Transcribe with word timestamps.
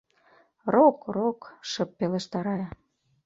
—Рок, 0.73 0.97
рок...— 1.15 1.39
шып 1.69 1.89
пелешта 1.97 2.39
Рая. 2.45 2.69